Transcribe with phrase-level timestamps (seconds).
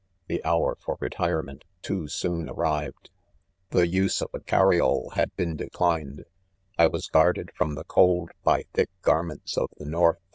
[0.17, 3.11] * The hour for retirement too soon arrived
[3.69, 6.25] 5 the use of a carioh 1ia.d been declined*'
[6.79, 10.17] 1 was guarded from the cold by thick garments of the north